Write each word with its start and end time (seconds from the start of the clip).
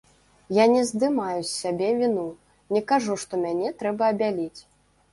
Я 0.57 0.63
не 0.75 0.79
здымаю 0.89 1.35
з 1.43 1.51
сябе 1.59 1.89
віну, 2.01 2.25
не 2.77 2.85
кажу, 2.95 3.21
што 3.27 3.33
мяне 3.47 3.67
трэба 3.83 4.13
абяліць. 4.19 4.61